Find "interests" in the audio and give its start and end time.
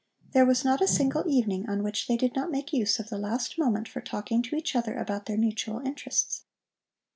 5.79-6.43